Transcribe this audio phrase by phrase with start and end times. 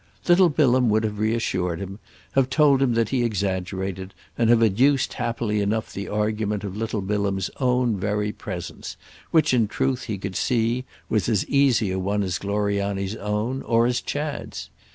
[0.27, 1.99] Little Bilham would have reassured him,
[2.31, 7.01] have told him that he exaggerated, and have adduced happily enough the argument of little
[7.03, 8.97] Bilham's own very presence;
[9.29, 13.85] which, in truth, he could see, was as easy a one as Gloriani's own or
[13.85, 14.71] as Chad's.